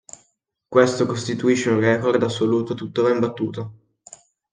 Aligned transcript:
Questo 0.67 1.05
costituisce 1.05 1.69
un 1.69 1.79
record 1.79 2.23
assoluto 2.23 2.73
tuttora 2.73 3.13
imbattuto. 3.13 3.73